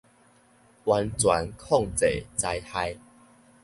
[0.85, 2.97] 完全控制災害